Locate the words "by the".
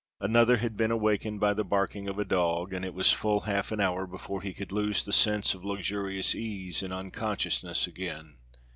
1.39-1.63